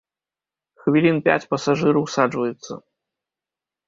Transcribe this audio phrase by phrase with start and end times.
[0.85, 2.73] Хвілін пяць пасажыры ўсаджваюцца.